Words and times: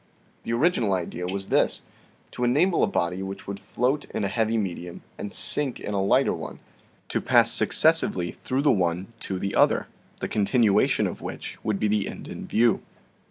The 0.41 0.53
original 0.53 0.93
idea 0.93 1.27
was 1.27 1.49
this 1.49 1.83
to 2.31 2.43
enable 2.43 2.81
a 2.81 2.87
PERPETUAL 2.87 2.87
MOTION 2.87 3.27
57 3.27 3.27
body 3.27 3.29
which 3.29 3.45
would 3.47 3.59
float 3.59 4.05
in 4.05 4.23
a 4.23 4.27
heavy 4.33 4.57
medium 4.57 5.03
and 5.19 5.31
sink 5.31 5.79
in 5.79 5.93
a 5.93 6.01
lighter 6.01 6.33
one, 6.33 6.57
to 7.09 7.21
pass 7.21 7.51
successively 7.51 8.31
through 8.31 8.63
the 8.63 8.71
one 8.71 9.13
to 9.19 9.37
the 9.37 9.53
other, 9.53 9.85
the 10.19 10.27
continuation 10.27 11.05
of 11.05 11.21
which 11.21 11.59
would 11.63 11.79
be 11.79 11.87
the 11.87 12.07
end 12.07 12.27
in 12.27 12.47
view. 12.47 12.81